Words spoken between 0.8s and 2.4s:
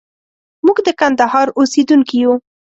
د کندهار اوسېدونکي يو.